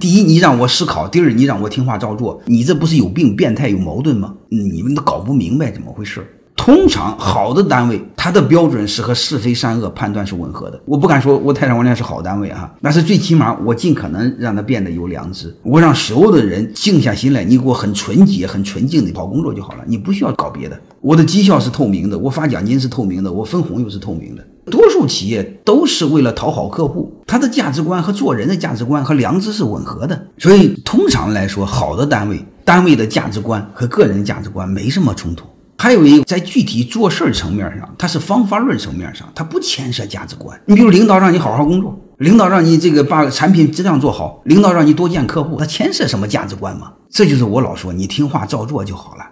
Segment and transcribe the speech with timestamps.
[0.00, 2.40] 第一，你让我思考；第二，你让我听话照做。
[2.46, 4.32] 你这不是有病、变态、有矛盾吗？
[4.48, 6.24] 你们都搞不明白怎么回事。
[6.54, 10.80] 通常好的单位，它的标准是和是非善恶判断是吻合的。
[10.84, 15.52] 我不敢说我泰山网店是好单位啊，但是最起码我尽可能让它变得有良知。
[15.64, 20.78] 我让所有的人静下心来，你给我很纯洁、很纯净的好工作就好了，你不需要搞别的。
[21.00, 24.44] 我的绩效是透明的，我发奖金是透明的，我分红又是透明的。
[24.68, 30.26] 多数企业都是为了讨好客户，他的价值观和做人的价值观和良知是吻合的。
[30.38, 35.44] 所以通常来说，好的单位，单位的价值观和个人价值观没什么冲突。
[35.80, 40.60] 还有一个，在具体做事儿层面上，它是方法论层面上，它不牵涉价值观。
[40.66, 46.92] 你比如领导让你好好工作，领导让你这个把产品质量做好，领导让你多见客户，它牵涉什么价值观吗？
[47.10, 49.24] 这就是我老说，你听话照做就好了。